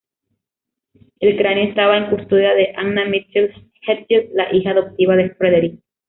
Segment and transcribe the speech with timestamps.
[1.19, 5.79] El cráneo estaba en custodia de Anna Mitchell-Hedges, la hija adoptiva de Frederick.